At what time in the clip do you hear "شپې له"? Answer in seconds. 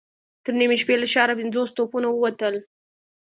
0.81-1.07